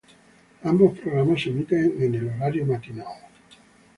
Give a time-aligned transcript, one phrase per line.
[0.63, 3.05] Ambos programas se emiten en el Horario Matinal.